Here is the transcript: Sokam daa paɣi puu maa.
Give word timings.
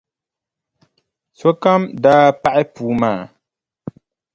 Sokam 1.39 1.81
daa 2.03 2.27
paɣi 2.41 2.63
puu 2.73 2.91
maa. 3.01 3.21